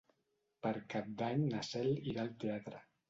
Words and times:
Per 0.67 0.71
Cap 0.95 1.11
d'Any 1.19 1.43
na 1.51 1.61
Cel 1.69 1.93
irà 2.15 2.25
al 2.25 2.33
teatre. 2.45 2.81